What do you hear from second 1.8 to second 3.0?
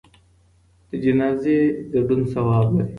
ګډون ثواب لري.